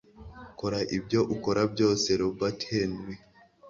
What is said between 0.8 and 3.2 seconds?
ibyo ukora byose.- robert henri